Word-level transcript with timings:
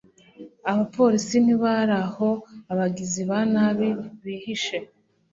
abapolisi 0.71 1.35
ntibazi 1.45 1.93
aho 2.03 2.29
abagizi 2.71 3.21
ba 3.29 3.39
nabi 3.53 3.89
bihishe 4.23 4.77